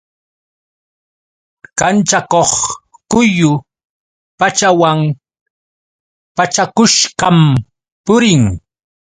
[1.79, 2.51] Kachakuq
[3.11, 3.51] quyu
[4.39, 4.99] pachawan
[6.35, 7.37] pachakushqam
[8.05, 8.43] purin.